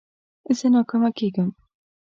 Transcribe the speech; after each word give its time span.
زه 0.57 0.65
ناکامه 0.73 1.09
کېږم. 1.17 1.49